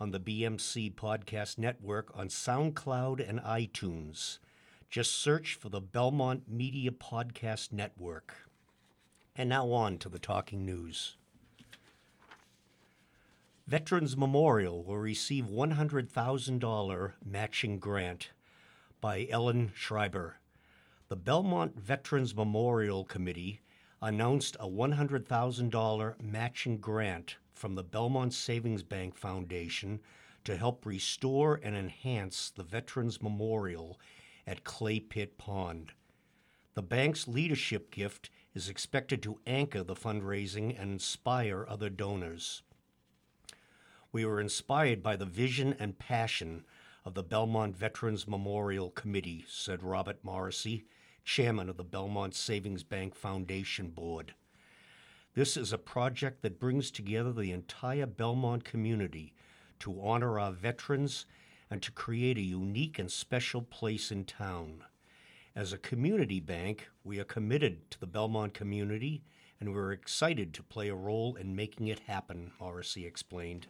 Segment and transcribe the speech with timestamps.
[0.00, 4.38] on the BMC Podcast Network on SoundCloud and iTunes.
[4.88, 8.48] Just search for the Belmont Media Podcast Network.
[9.34, 11.16] And now on to the talking news.
[13.66, 18.30] Veterans Memorial will receive $100,000 matching grant
[19.00, 20.36] by Ellen Schreiber.
[21.08, 23.60] The Belmont Veterans Memorial Committee
[24.00, 30.00] announced a $100,000 matching grant from the Belmont Savings Bank Foundation
[30.44, 33.98] to help restore and enhance the Veterans Memorial
[34.46, 35.92] at Clay Pit Pond.
[36.74, 42.62] The bank's leadership gift is expected to anchor the fundraising and inspire other donors.
[44.12, 46.64] We were inspired by the vision and passion
[47.04, 50.84] of the Belmont Veterans Memorial Committee, said Robert Morrissey,
[51.24, 54.34] chairman of the Belmont Savings Bank Foundation Board.
[55.34, 59.34] This is a project that brings together the entire Belmont community
[59.80, 61.26] to honor our veterans
[61.70, 64.82] and to create a unique and special place in town.
[65.54, 69.22] As a community bank, we are committed to the Belmont community
[69.60, 73.66] and we're excited to play a role in making it happen, Morrissey explained.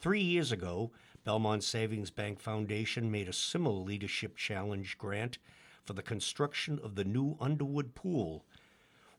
[0.00, 0.92] Three years ago,
[1.24, 5.38] Belmont Savings Bank Foundation made a similar leadership challenge grant
[5.84, 8.44] for the construction of the new Underwood Pool,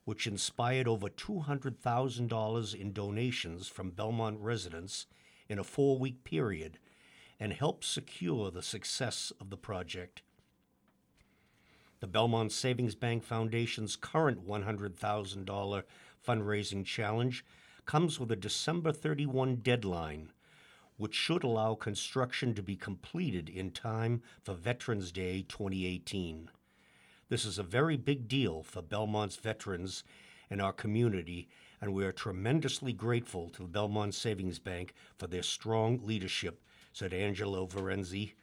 [0.04, 5.06] which inspired over $200,000 in donations from Belmont residents
[5.48, 6.78] in a four week period
[7.40, 10.22] and helped secure the success of the project.
[12.00, 15.82] The Belmont Savings Bank Foundation's current $100,000
[16.26, 17.44] fundraising challenge
[17.86, 20.32] comes with a December 31 deadline,
[20.96, 26.50] which should allow construction to be completed in time for Veterans Day 2018.
[27.34, 30.04] This is a very big deal for Belmont's veterans
[30.48, 31.48] and our community,
[31.80, 36.62] and we are tremendously grateful to the Belmont Savings Bank for their strong leadership,
[36.92, 38.34] said Angelo Firenze,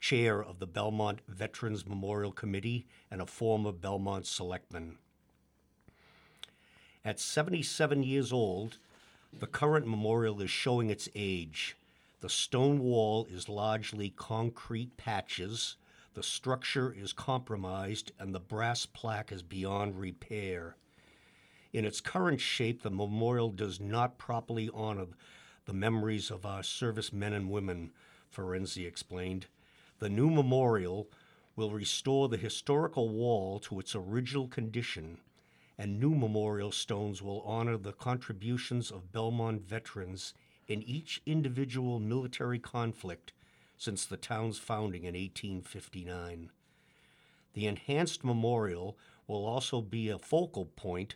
[0.00, 4.96] chair of the Belmont Veterans Memorial Committee and a former Belmont selectman.
[7.04, 8.78] At 77 years old,
[9.38, 11.76] the current memorial is showing its age.
[12.22, 15.76] The stone wall is largely concrete patches.
[16.18, 20.74] The structure is compromised and the brass plaque is beyond repair.
[21.72, 25.06] In its current shape, the memorial does not properly honor
[25.66, 27.92] the memories of our servicemen and women,
[28.34, 29.46] Firenze explained.
[30.00, 31.08] The new memorial
[31.54, 35.20] will restore the historical wall to its original condition,
[35.78, 40.34] and new memorial stones will honor the contributions of Belmont veterans
[40.66, 43.32] in each individual military conflict
[43.78, 46.50] since the town's founding in 1859.
[47.54, 51.14] The enhanced memorial will also be a focal point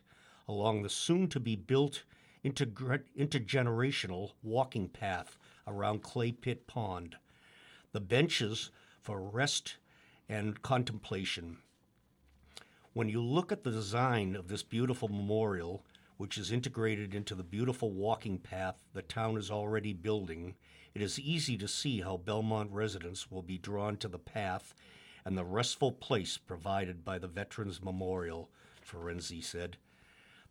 [0.49, 2.05] along the soon to be built
[2.45, 5.37] intergenerational walking path
[5.67, 7.17] around Clay Pit Pond,
[7.93, 8.71] the benches
[9.01, 9.77] for rest
[10.29, 11.59] and contemplation.
[12.93, 15.85] When you look at the design of this beautiful memorial,
[16.17, 20.55] which is integrated into the beautiful walking path the town is already building,
[20.95, 24.75] it is easy to see how Belmont residents will be drawn to the path
[25.25, 28.51] and the restful place provided by the Veterans Memorial,
[28.85, 29.77] Firenze said.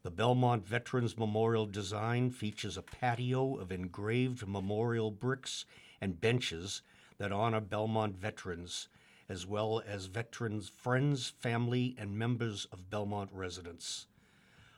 [0.03, 5.65] The Belmont Veterans Memorial design features a patio of engraved memorial bricks
[5.99, 6.81] and benches
[7.19, 8.87] that honor Belmont veterans,
[9.29, 14.07] as well as veterans' friends, family, and members of Belmont residents.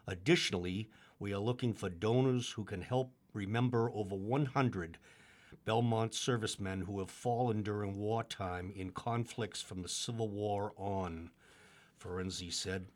[0.06, 4.97] Additionally, we are looking for donors who can help remember over 100
[5.66, 11.32] Belmont servicemen who have fallen during wartime in conflicts from the Civil War on,
[11.97, 12.87] Firenze said.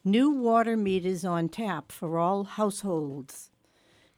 [0.04, 3.50] New water meters on tap for all households.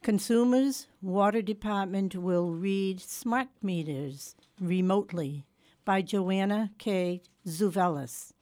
[0.04, 5.46] Consumers Water Department will read smart meters remotely
[5.86, 7.22] by Joanna K.
[7.48, 8.34] Tzouvelis.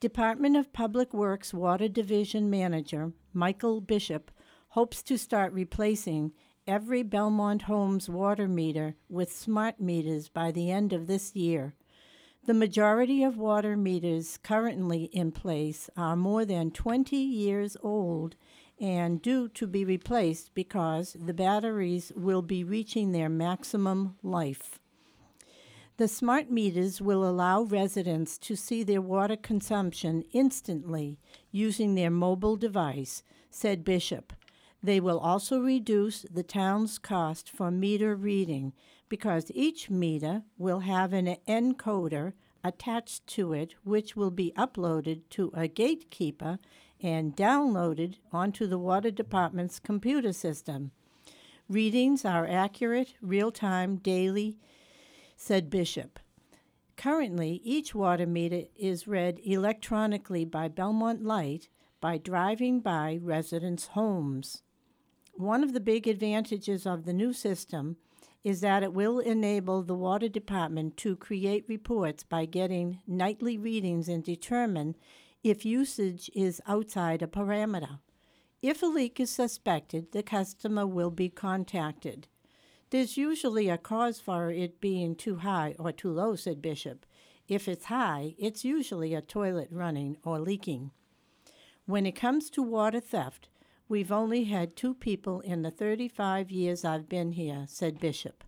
[0.00, 4.30] Department of Public Works Water Division Manager Michael Bishop
[4.70, 6.32] hopes to start replacing
[6.66, 11.74] every Belmont Homes water meter with smart meters by the end of this year.
[12.46, 18.36] The majority of water meters currently in place are more than 20 years old
[18.80, 24.78] and due to be replaced because the batteries will be reaching their maximum life.
[25.96, 31.20] The smart meters will allow residents to see their water consumption instantly
[31.52, 34.32] using their mobile device, said Bishop.
[34.84, 38.74] They will also reduce the town's cost for meter reading
[39.08, 45.50] because each meter will have an encoder attached to it, which will be uploaded to
[45.54, 46.58] a gatekeeper
[47.02, 50.90] and downloaded onto the Water Department's computer system.
[51.66, 54.58] Readings are accurate, real time, daily,
[55.34, 56.20] said Bishop.
[56.98, 61.70] Currently, each water meter is read electronically by Belmont Light
[62.02, 64.62] by driving by residents' homes.
[65.36, 67.96] One of the big advantages of the new system
[68.44, 74.08] is that it will enable the Water Department to create reports by getting nightly readings
[74.08, 74.94] and determine
[75.42, 77.98] if usage is outside a parameter.
[78.62, 82.28] If a leak is suspected, the customer will be contacted.
[82.90, 87.04] There's usually a cause for it being too high or too low, said Bishop.
[87.48, 90.92] If it's high, it's usually a toilet running or leaking.
[91.86, 93.48] When it comes to water theft,
[93.88, 98.44] we've only had two people in the 35 years I've been here, said Bishop.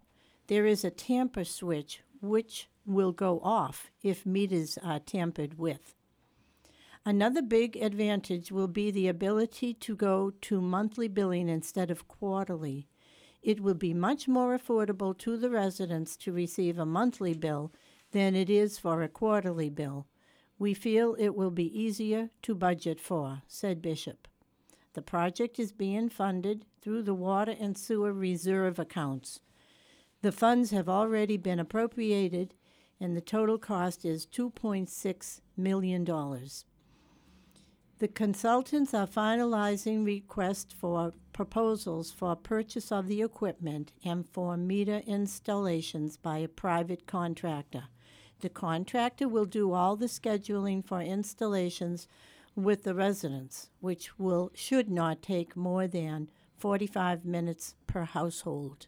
[0.47, 5.95] There is a tamper switch which will go off if meters are tampered with.
[7.05, 12.89] Another big advantage will be the ability to go to monthly billing instead of quarterly.
[13.43, 17.73] It will be much more affordable to the residents to receive a monthly bill
[18.11, 20.07] than it is for a quarterly bill.
[20.59, 24.27] We feel it will be easier to budget for, said Bishop.
[24.97, 29.41] The project is being funded through the Water and Sewer Reserve accounts.
[30.23, 32.55] The funds have already been appropriated,
[32.99, 36.03] and the total cost is $2.6 million.
[37.99, 45.03] The consultants are finalizing requests for proposals for purchase of the equipment and for meter
[45.07, 47.85] installations by a private contractor.
[48.41, 52.09] The contractor will do all the scheduling for installations
[52.57, 58.87] with the residents, which will should not take more than 45 minutes per household.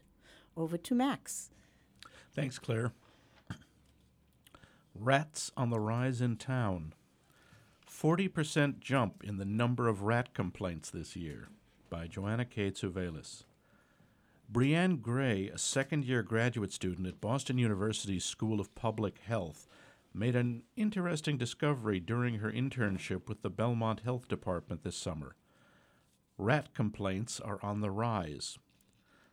[0.57, 1.51] Over to Max.
[2.33, 2.91] Thanks, Claire.
[4.93, 6.93] Rats on the rise in town.
[7.89, 11.47] 40% jump in the number of rat complaints this year
[11.89, 12.71] by Joanna K.
[12.71, 13.43] Tzouvelis.
[14.51, 19.67] Brianne Gray, a second year graduate student at Boston University's School of Public Health,
[20.13, 25.35] made an interesting discovery during her internship with the Belmont Health Department this summer.
[26.37, 28.57] Rat complaints are on the rise.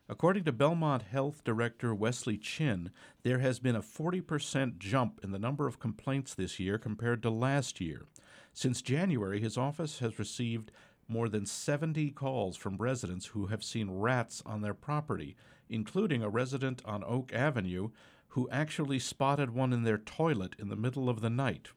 [0.09, 2.91] According to Belmont Health Director Wesley Chin,
[3.23, 7.29] there has been a 40% jump in the number of complaints this year compared to
[7.29, 8.05] last year.
[8.53, 10.71] Since January, his office has received
[11.09, 15.35] more than 70 calls from residents who have seen rats on their property,
[15.69, 17.89] including a resident on Oak Avenue
[18.37, 21.69] who actually spotted one in their toilet in the middle of the night.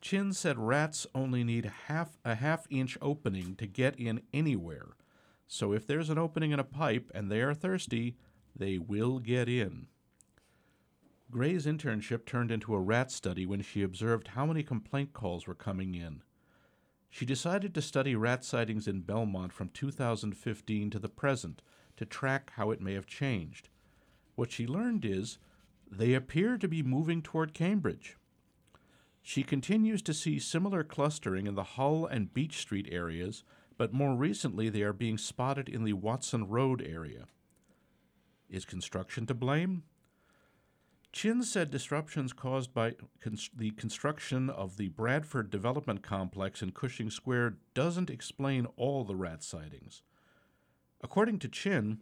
[0.00, 4.90] Chin said rats only need half a half inch opening to get in anywhere.
[5.48, 8.14] So if there's an opening in a pipe and they are thirsty,
[8.54, 9.88] they will get in.
[11.32, 15.54] Gray's internship turned into a rat study when she observed how many complaint calls were
[15.54, 16.22] coming in.
[17.10, 21.60] She decided to study rat sightings in Belmont from 2015 to the present
[21.96, 23.68] to track how it may have changed.
[24.36, 25.38] What she learned is
[25.90, 28.16] they appear to be moving toward Cambridge.
[29.22, 33.42] She continues to see similar clustering in the Hull and Beech Street areas,
[33.76, 37.26] but more recently they are being spotted in the Watson Road area.
[38.48, 39.82] Is construction to blame?
[41.12, 47.10] Chin said disruptions caused by cons- the construction of the Bradford Development Complex in Cushing
[47.10, 50.02] Square doesn't explain all the rat sightings.
[51.02, 52.00] According to Chin,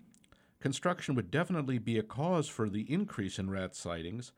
[0.64, 4.32] construction would definitely be a cause for the increase in rat sightings.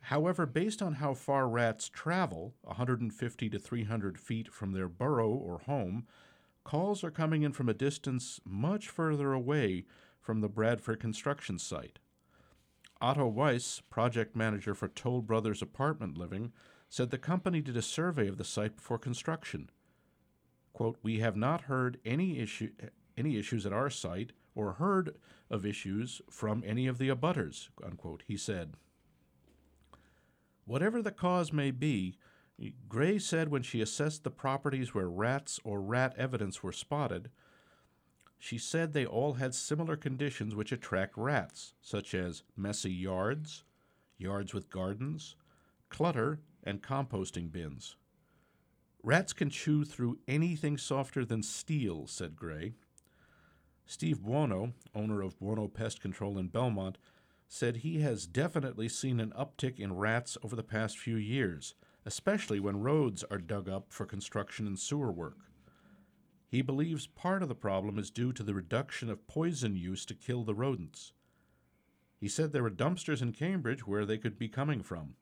[0.00, 5.58] However, based on how far rats travel, 150 to 300 feet from their burrow or
[5.58, 6.06] home,
[6.64, 9.84] calls are coming in from a distance much further away
[10.22, 11.98] from the Bradford construction site.
[13.02, 16.50] Otto Weiss, project manager for Toll Brothers Apartment Living,
[16.88, 19.68] said the company did a survey of the site before construction.
[20.72, 22.72] Quote, "We have not heard any issue
[23.18, 25.16] any issues at our site or heard
[25.48, 28.74] of issues from any of the abutters," unquote, he said.
[30.64, 32.18] Whatever the cause may be,
[32.88, 37.30] Gray said when she assessed the properties where rats or rat evidence were spotted,
[38.36, 43.62] she said they all had similar conditions which attract rats, such as messy yards,
[44.16, 45.36] yards with gardens,
[45.88, 47.96] clutter, and composting bins.
[49.04, 52.74] Rats can chew through anything softer than steel, said Gray.
[53.90, 56.98] Steve Buono, owner of Buono Pest Control in Belmont,
[57.48, 62.60] said he has definitely seen an uptick in rats over the past few years, especially
[62.60, 65.38] when roads are dug up for construction and sewer work.
[66.46, 70.14] He believes part of the problem is due to the reduction of poison use to
[70.14, 71.14] kill the rodents.
[72.20, 75.14] He said there were dumpsters in Cambridge where they could be coming from.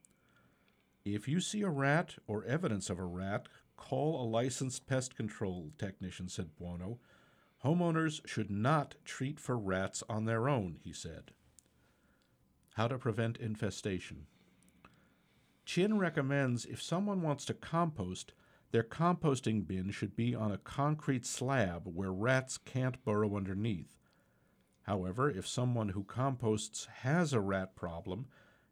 [1.05, 3.47] If you see a rat or evidence of a rat,
[3.77, 6.99] call a licensed pest control technician, said Buono.
[7.67, 11.33] Homeowners should not treat for rats on their own, he said.
[12.75, 14.27] How to prevent infestation.
[15.65, 18.35] Chin recommends if someone wants to compost,
[18.71, 23.97] their composting bin should be on a concrete slab where rats can't burrow underneath.
[24.83, 28.27] However, if someone who composts has a rat problem,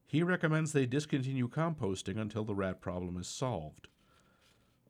[0.07, 3.89] he recommends they discontinue composting until the rat problem is solved.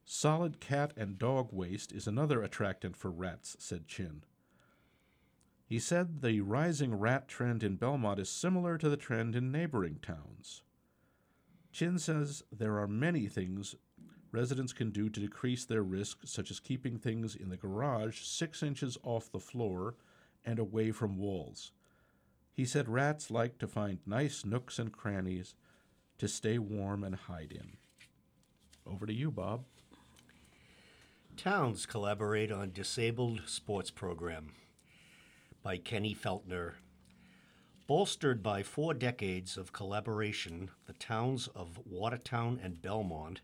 [0.04, 4.22] Solid cat and dog waste is another attractant for rats, said Chin.
[5.66, 9.98] He said the rising rat trend in Belmont is similar to the trend in neighboring
[10.02, 10.62] towns.
[11.72, 13.74] Chin says there are many things
[14.30, 18.62] residents can do to decrease their risk, such as keeping things in the garage six
[18.62, 19.94] inches off the floor
[20.44, 21.72] and away from walls.
[22.52, 25.54] He said rats like to find nice nooks and crannies
[26.18, 27.76] to stay warm and hide in.
[28.86, 29.64] Over to you, Bob.
[31.36, 34.52] Towns collaborate on disabled sports program
[35.62, 36.74] by Kenny Feltner.
[37.86, 43.40] Bolstered by four decades of collaboration, the towns of Watertown and Belmont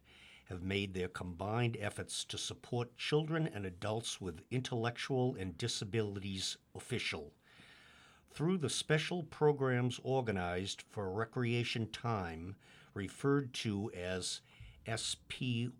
[0.48, 7.32] have made their combined efforts to support children and adults with intellectual and disabilities official
[8.32, 12.54] through the special programs organized for recreation time,
[12.94, 14.40] referred to as
[14.96, 15.70] SPORT,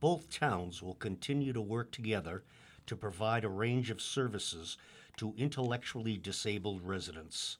[0.00, 2.42] both towns will continue to work together
[2.86, 4.76] to provide a range of services
[5.16, 7.58] to intellectually disabled residents.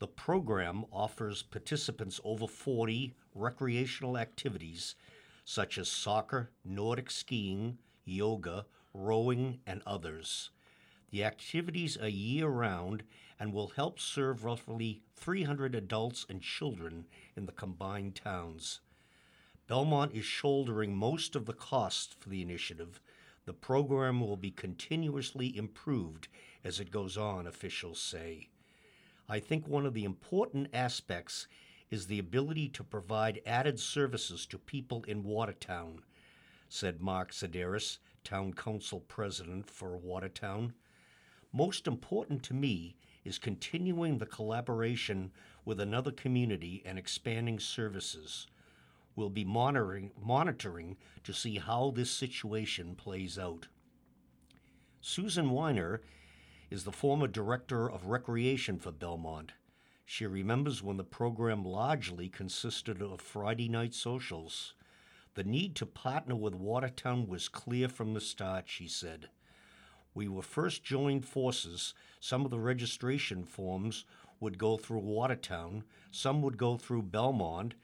[0.00, 4.96] The program offers participants over 40 recreational activities
[5.44, 10.50] such as soccer, Nordic skiing, yoga, rowing, and others.
[11.10, 13.04] The activities are year round
[13.38, 17.06] and will help serve roughly 300 adults and children
[17.36, 18.80] in the combined towns.
[19.66, 23.00] Belmont is shouldering most of the cost for the initiative.
[23.46, 26.28] The program will be continuously improved
[26.62, 28.48] as it goes on, officials say.
[29.28, 31.46] I think one of the important aspects
[31.90, 36.02] is the ability to provide added services to people in Watertown,
[36.68, 40.74] said Mark Sideris, Town Council President for Watertown.
[41.52, 45.32] Most important to me is continuing the collaboration
[45.64, 48.46] with another community and expanding services.
[49.16, 53.68] We'll be monitoring, monitoring to see how this situation plays out.
[55.00, 56.00] Susan Weiner
[56.70, 59.52] is the former director of recreation for Belmont.
[60.04, 64.74] She remembers when the program largely consisted of Friday night socials.
[65.34, 69.28] The need to partner with Watertown was clear from the start, she said.
[70.14, 71.94] We were first joined forces.
[72.20, 74.04] Some of the registration forms
[74.40, 77.74] would go through Watertown, some would go through Belmont,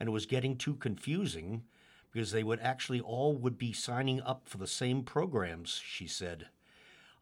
[0.00, 1.62] and it was getting too confusing
[2.10, 6.48] because they would actually all would be signing up for the same programs, she said.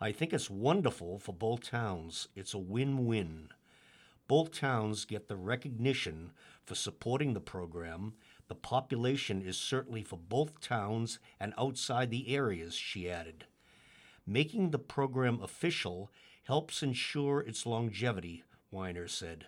[0.01, 2.29] I think it's wonderful for both towns.
[2.37, 3.49] It's a win-win.
[4.29, 6.31] Both towns get the recognition
[6.65, 8.15] for supporting the program.
[8.47, 13.45] The population is certainly for both towns and outside the areas, she added.
[14.27, 16.11] Making the program official
[16.45, 19.47] helps ensure its longevity, Weiner said.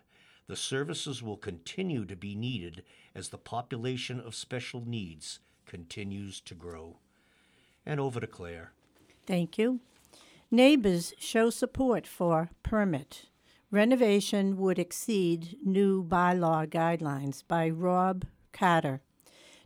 [0.51, 2.83] The services will continue to be needed
[3.15, 6.97] as the population of special needs continues to grow.
[7.87, 8.73] And over to Claire.
[9.27, 9.79] Thank you.
[10.51, 13.27] Neighbors show support for permit.
[13.71, 19.03] Renovation would exceed new bylaw guidelines by Rob Carter.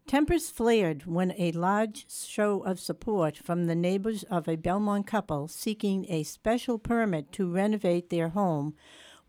[0.07, 5.49] Tempers flared when a large show of support from the neighbors of a Belmont couple
[5.49, 8.75] seeking a special permit to renovate their home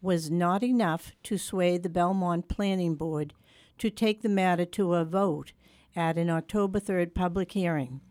[0.02, 3.34] was not enough to sway the Belmont Planning Board
[3.78, 5.52] to take the matter to a vote
[5.96, 8.02] at an October 3rd public hearing.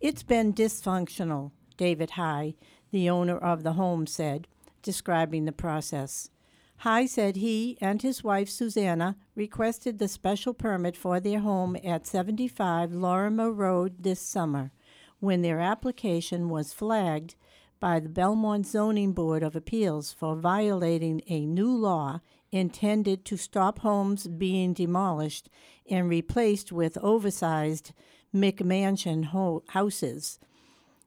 [0.00, 2.54] It's been dysfunctional, David High,
[2.90, 4.48] the owner of the home, said,
[4.82, 6.30] describing the process.
[6.78, 12.06] High said he and his wife Susanna requested the special permit for their home at
[12.06, 14.72] 75 Lorimer Road this summer
[15.18, 17.34] when their application was flagged
[17.80, 22.20] by the Belmont Zoning Board of Appeals for violating a new law
[22.52, 25.48] intended to stop homes being demolished
[25.90, 27.92] and replaced with oversized
[28.34, 30.38] McMansion ho- houses.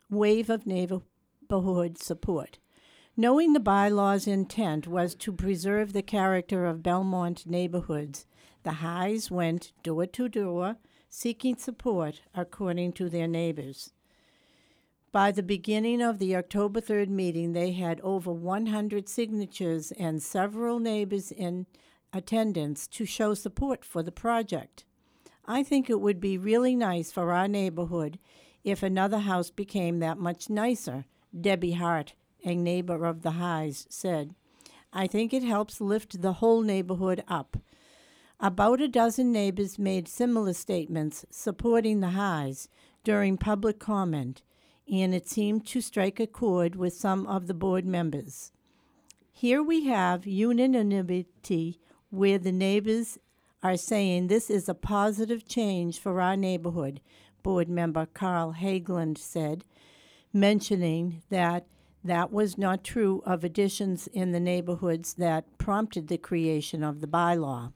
[0.09, 2.57] Wave of neighborhood support.
[3.15, 8.25] Knowing the bylaw's intent was to preserve the character of Belmont neighborhoods,
[8.63, 10.77] the Highs went door to door
[11.07, 13.93] seeking support according to their neighbors.
[15.13, 20.79] By the beginning of the October 3rd meeting, they had over 100 signatures and several
[20.79, 21.67] neighbors in
[22.11, 24.85] attendance to show support for the project.
[25.45, 28.17] I think it would be really nice for our neighborhood
[28.63, 31.05] if another house became that much nicer,
[31.39, 34.33] Debbie Hart, a neighbor of the Highs, said.
[34.91, 37.57] I think it helps lift the whole neighborhood up.
[38.39, 42.67] About a dozen neighbors made similar statements supporting the Highs
[43.03, 44.41] during public comment,
[44.91, 48.51] and it seemed to strike a chord with some of the board members.
[49.31, 53.17] Here we have unanimity where the neighbors
[53.63, 57.01] are saying this is a positive change for our neighborhood,
[57.41, 59.63] board member Karl Haglund said,
[60.31, 61.65] mentioning that
[62.03, 67.07] that was not true of additions in the neighborhoods that prompted the creation of the
[67.07, 67.71] bylaw.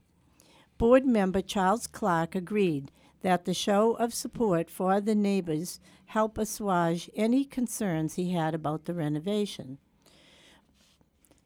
[0.76, 7.10] Board member Charles Clark agreed that the show of support for the neighbors helped assuage
[7.14, 9.78] any concerns he had about the renovation.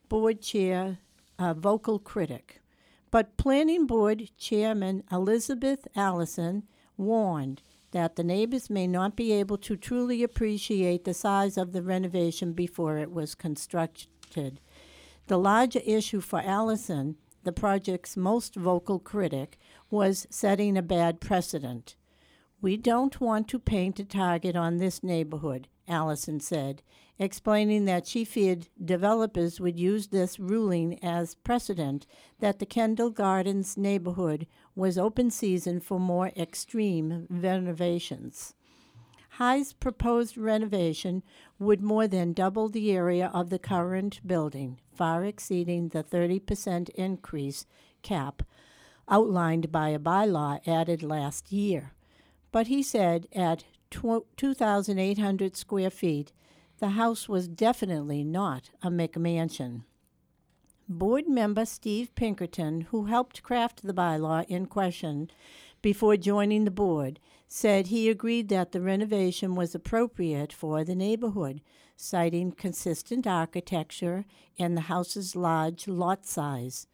[0.09, 0.99] Board Chair,
[1.39, 2.61] a vocal critic.
[3.11, 6.65] But Planning Board Chairman Elizabeth Allison
[6.97, 11.83] warned that the neighbors may not be able to truly appreciate the size of the
[11.83, 14.61] renovation before it was constructed.
[15.27, 19.59] The larger issue for Allison, the project's most vocal critic,
[19.93, 21.97] was setting a bad precedent.
[22.63, 26.81] We don't want to paint a target on this neighborhood, Allison said,
[27.19, 32.07] explaining that she feared developers would use this ruling as precedent
[32.41, 38.55] that the Kendall Gardens neighborhood was open season for more extreme renovations.
[39.37, 41.23] High's proposed renovation
[41.59, 47.67] would more than double the area of the current building, far exceeding the 30% increase
[48.03, 48.43] cap
[49.09, 51.93] outlined by a bylaw added last year.
[52.51, 56.33] But he said at 2,800 square feet,
[56.79, 59.83] the house was definitely not a McMansion.
[60.89, 65.31] Board member Steve Pinkerton, who helped craft the bylaw in question
[65.81, 71.61] before joining the board, said he agreed that the renovation was appropriate for the neighborhood,
[71.97, 74.25] citing consistent architecture
[74.59, 76.87] and the house's large lot size.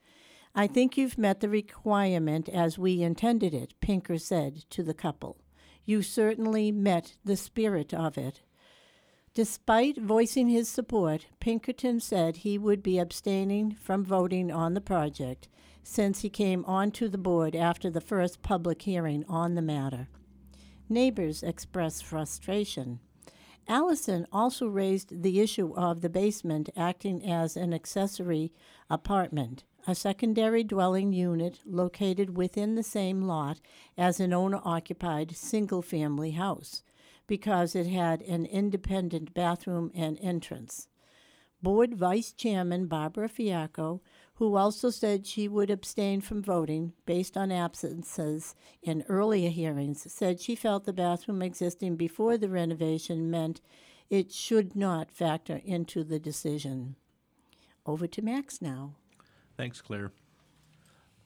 [0.58, 5.36] I think you've met the requirement as we intended it, Pinker said to the couple.
[5.84, 8.42] You certainly met the spirit of it.
[9.34, 15.46] Despite voicing his support, Pinkerton said he would be abstaining from voting on the project
[15.84, 20.08] since he came onto the board after the first public hearing on the matter.
[20.88, 22.98] Neighbors expressed frustration.
[23.68, 28.50] Allison also raised the issue of the basement acting as an accessory
[28.88, 33.60] apartment, a secondary dwelling unit located within the same lot
[33.98, 36.82] as an owner occupied single family house
[37.26, 40.88] because it had an independent bathroom and entrance.
[41.62, 44.00] Board Vice Chairman Barbara Fiacco,
[44.38, 50.40] who also said she would abstain from voting based on absences in earlier hearings, said
[50.40, 53.60] she felt the bathroom existing before the renovation meant
[54.08, 56.94] it should not factor into the decision.
[57.84, 58.94] Over to Max now.
[59.56, 60.12] Thanks, Claire.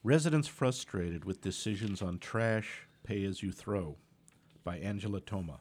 [0.02, 3.98] Residents frustrated with decisions on trash pay as you throw
[4.64, 5.60] by Angela Toma.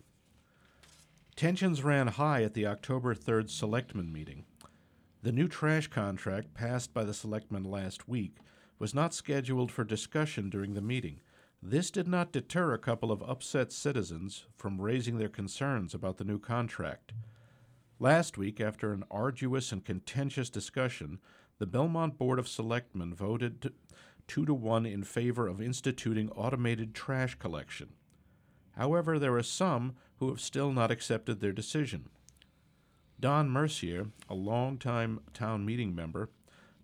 [1.36, 4.46] Tensions ran high at the October 3rd Selectmen meeting.
[5.24, 8.38] The new trash contract passed by the Selectmen last week
[8.80, 11.20] was not scheduled for discussion during the meeting.
[11.62, 16.24] This did not deter a couple of upset citizens from raising their concerns about the
[16.24, 17.14] new contract.
[18.00, 21.20] Last week, after an arduous and contentious discussion,
[21.60, 23.72] the Belmont Board of Selectmen voted
[24.28, 27.90] two to one in favor of instituting automated trash collection.
[28.72, 32.10] However, there are some who have still not accepted their decision.
[33.22, 36.32] Don Mercier, a longtime town meeting member,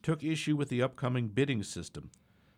[0.04, 2.12] took issue with the upcoming bidding system.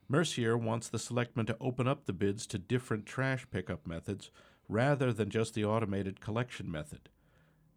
[0.09, 4.31] Mercier wants the selectmen to open up the bids to different trash pickup methods
[4.67, 7.07] rather than just the automated collection method.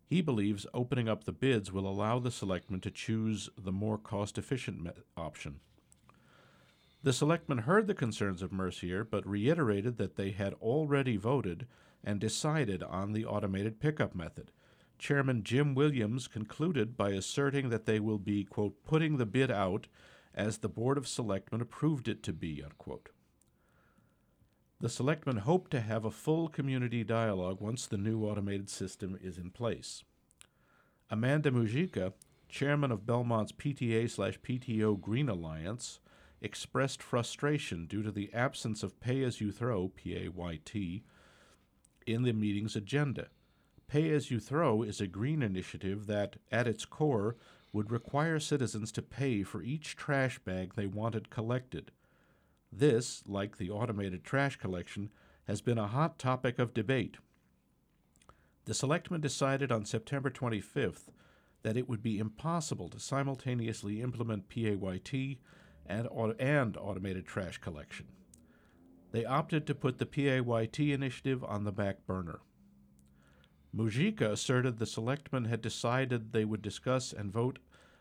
[0.05, 4.37] He believes opening up the bids will allow the selectmen to choose the more cost
[4.39, 5.61] efficient me- option.
[7.05, 11.69] The selectmen heard the concerns of Mercier, but reiterated that they had already voted
[12.03, 14.51] and decided on the automated pickup method.
[15.03, 19.89] Chairman Jim Williams concluded by asserting that they will be, quote, putting the bid out
[20.33, 23.09] as the Board of Selectmen approved it to be, unquote.
[24.79, 29.39] The selectmen hope to have a full community dialogue once the new automated system is
[29.39, 30.05] in place.
[31.11, 32.13] Amanda Mujica,
[32.49, 35.99] chairman of Belmont's PTA slash PTO Green Alliance,
[36.41, 41.03] expressed frustration due to the absence of pay as you throw, PAYT,
[42.07, 43.27] in the meeting's agenda.
[43.93, 47.37] Pay as you throw is a green initiative that, at its core,
[47.75, 51.91] would require citizens to pay for each trash bag they wanted collected.
[52.73, 55.11] This, like the automated trash collection,
[55.47, 57.19] has been a hot topic of debate.
[58.65, 61.11] The selectmen decided on September 25th
[61.63, 65.37] that it would be impossible to simultaneously implement PAYT
[65.85, 68.07] and, and automated trash collection.
[69.11, 72.41] They opted to put the PAYT initiative on the back burner.
[73.75, 77.59] Mujica asserted the selectmen had decided they would discuss and vote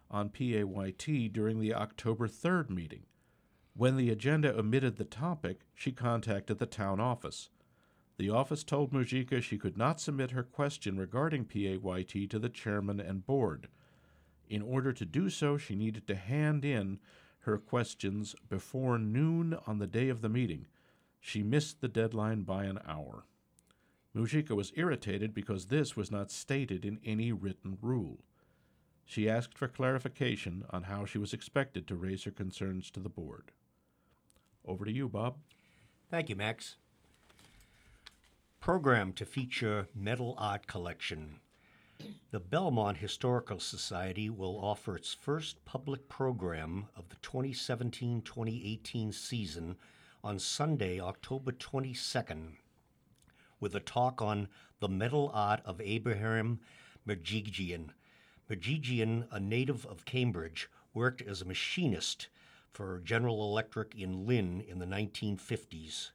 [0.10, 3.04] on PAYT during the October 3rd meeting.
[3.74, 7.50] When the agenda omitted the topic, she contacted the town office.
[8.18, 13.00] The office told Mujica she could not submit her question regarding PAYT to the chairman
[13.00, 13.70] and board.
[14.50, 17.00] In order to do so, she needed to hand in
[17.40, 20.68] her questions before noon on the day of the meeting.
[21.22, 23.24] She missed the deadline by an hour.
[24.16, 28.20] Mujica was irritated because this was not stated in any written rule.
[29.06, 33.10] She asked for clarification on how she was expected to raise her concerns to the
[33.10, 33.52] board.
[34.66, 35.38] Over to you, Bob.
[36.10, 36.76] Thank you, Max.
[38.60, 41.40] Program to feature metal art collection.
[42.32, 49.78] The Belmont Historical Society will offer its first public program of the 2017 2018 season
[50.24, 52.54] on Sunday, October 22nd,
[53.62, 56.60] with a talk on the metal art of Abraham
[57.08, 57.92] Mergigian.
[58.50, 62.28] Mergigian, a native of Cambridge, worked as a machinist
[62.74, 66.12] for General Electric in Lynn in the 1950s.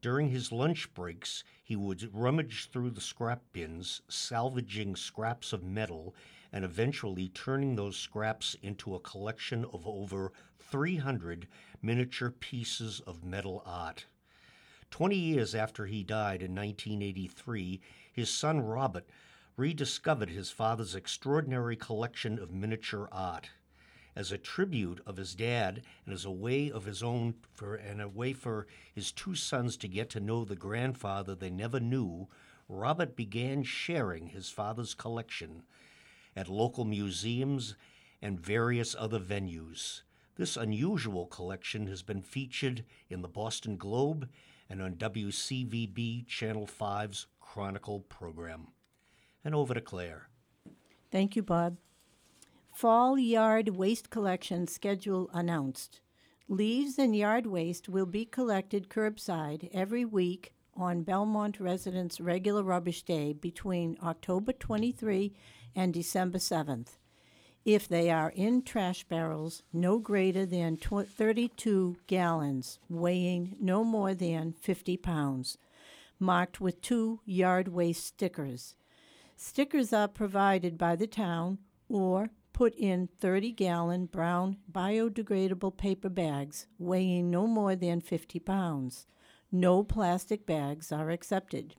[0.00, 6.14] During his lunch breaks, he would rummage through the scrap bins, salvaging scraps of metal
[6.52, 11.46] and eventually turning those scraps into a collection of over 300
[11.82, 14.06] miniature pieces of metal art.
[14.90, 17.80] Twenty years after he died in 1983,
[18.12, 19.06] his son Robert
[19.56, 23.50] rediscovered his father's extraordinary collection of miniature art
[24.14, 28.00] as a tribute of his dad and as a way of his own for and
[28.00, 32.26] a way for his two sons to get to know the grandfather they never knew
[32.68, 35.62] robert began sharing his father's collection
[36.34, 37.74] at local museums
[38.20, 40.02] and various other venues.
[40.36, 44.28] This unusual collection has been featured in the boston globe
[44.68, 48.68] and on wcvb channel 5's chronicle program
[49.44, 50.28] and over to claire
[51.10, 51.78] Thank you, Bob.
[52.72, 56.00] Fall yard waste collection schedule announced.
[56.48, 63.02] Leaves and yard waste will be collected curbside every week on Belmont residents' regular rubbish
[63.02, 65.32] day between October 23
[65.74, 66.97] and December 7th.
[67.68, 74.14] If they are in trash barrels no greater than tw- 32 gallons, weighing no more
[74.14, 75.58] than 50 pounds,
[76.18, 78.74] marked with two yard waste stickers.
[79.36, 81.58] Stickers are provided by the town
[81.90, 89.06] or put in 30 gallon brown biodegradable paper bags weighing no more than 50 pounds.
[89.52, 91.74] No plastic bags are accepted.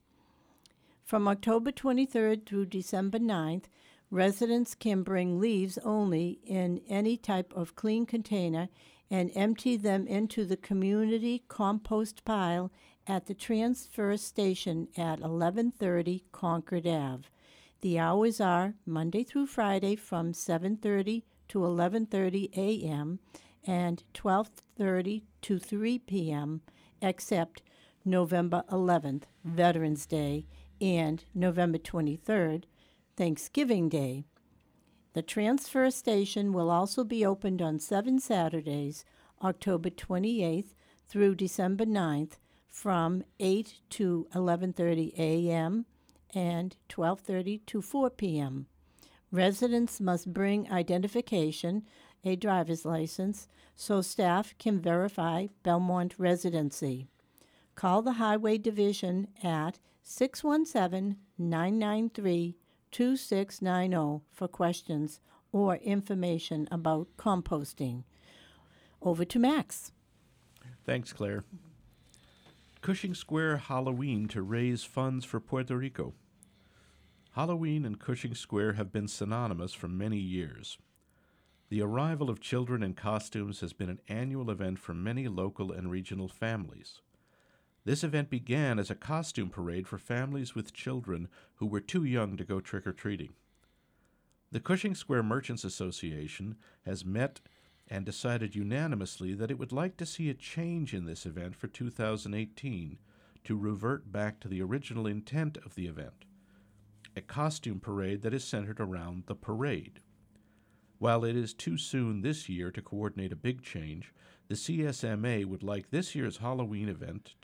[1.04, 3.64] From October 23rd through December 9th,
[4.10, 8.68] residents can bring leaves only in any type of clean container
[9.10, 12.70] and empty them into the community compost pile
[13.06, 17.24] at the transfer station at 1130 Concord Ave.
[17.80, 23.18] The hours are Monday through Friday from 7:30 to 11:30 a.m.
[23.66, 26.60] and 12:30 to 3 p.m.
[27.00, 27.62] except
[28.04, 30.46] November 11th, Veterans Day,
[30.80, 32.64] and November 23rd,
[33.20, 34.24] Thanksgiving Day.
[35.12, 39.04] The transfer station will also be opened on seven Saturdays,
[39.42, 40.72] October 28th
[41.06, 42.38] through December 9th,
[42.70, 45.84] from 8 to 11:30 a.m.
[46.32, 48.68] and 12:30 to 4 p.m.
[49.30, 51.82] Residents must bring identification,
[52.24, 57.06] a driver's license, so staff can verify Belmont residency.
[57.74, 62.56] Call the Highway Division at 617 993
[62.90, 65.20] 2690 for questions
[65.52, 68.04] or information about composting.
[69.02, 69.92] Over to Max.
[70.84, 71.44] Thanks, Claire.
[72.80, 76.14] Cushing Square Halloween to raise funds for Puerto Rico.
[77.32, 80.78] Halloween and Cushing Square have been synonymous for many years.
[81.68, 85.90] The arrival of children in costumes has been an annual event for many local and
[85.90, 87.00] regional families.
[87.84, 92.36] This event began as a costume parade for families with children who were too young
[92.36, 93.34] to go trick or treating.
[94.52, 97.40] The Cushing Square Merchants Association has met
[97.88, 101.68] and decided unanimously that it would like to see a change in this event for
[101.68, 102.98] 2018
[103.44, 106.24] to revert back to the original intent of the event
[107.16, 110.00] a costume parade that is centered around the parade.
[110.98, 114.14] While it is too soon this year to coordinate a big change,
[114.48, 117.34] the CSMA would like this year's Halloween event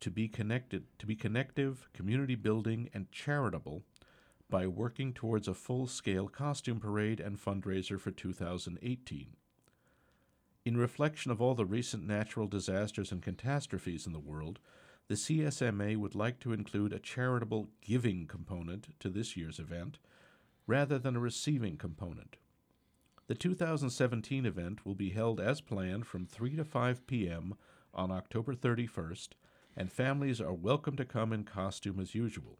[0.00, 3.82] to be connected to be connective, community building, and charitable
[4.50, 9.28] by working towards a full-scale costume parade and fundraiser for 2018.
[10.64, 14.58] In reflection of all the recent natural disasters and catastrophes in the world,
[15.08, 19.98] the CSMA would like to include a charitable giving component to this year's event
[20.66, 22.36] rather than a receiving component.
[23.26, 27.54] The 2017 event will be held as planned from 3 to 5 p.m.
[27.94, 29.28] on October 31st,
[29.78, 32.58] and families are welcome to come in costume as usual.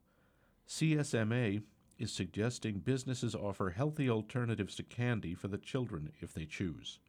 [0.69, 1.63] CSMA
[1.99, 7.01] is suggesting businesses offer healthy alternatives to candy for the children if they choose.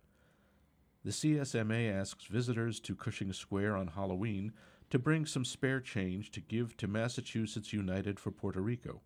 [1.05, 4.51] The CSMA asks visitors to Cushing Square on Halloween
[4.89, 9.01] to bring some spare change to give to Massachusetts United for Puerto Rico,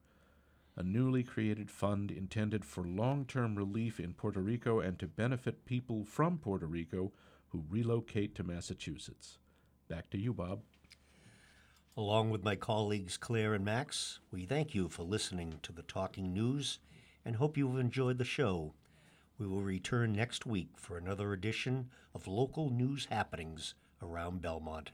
[0.77, 5.65] a newly created fund intended for long term relief in Puerto Rico and to benefit
[5.65, 7.11] people from Puerto Rico
[7.49, 9.37] who relocate to Massachusetts.
[9.89, 10.61] Back to you, Bob.
[11.95, 16.33] Along with my colleagues Claire and Max, we thank you for listening to the Talking
[16.33, 16.79] News
[17.23, 18.73] and hope you've enjoyed the show.
[19.37, 24.89] We will return next week for another edition of local news happenings around Belmont.